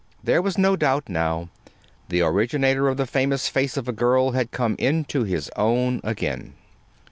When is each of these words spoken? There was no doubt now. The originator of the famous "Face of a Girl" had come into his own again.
There 0.23 0.41
was 0.41 0.57
no 0.57 0.75
doubt 0.75 1.09
now. 1.09 1.49
The 2.09 2.21
originator 2.23 2.87
of 2.87 2.97
the 2.97 3.05
famous 3.05 3.47
"Face 3.47 3.77
of 3.77 3.87
a 3.87 3.91
Girl" 3.93 4.31
had 4.31 4.49
come 4.49 4.75
into 4.79 5.25
his 5.25 5.51
own 5.55 6.01
again. 6.03 6.55